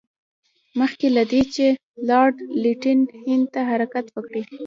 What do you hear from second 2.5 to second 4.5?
لیټن هند ته حرکت وکړي.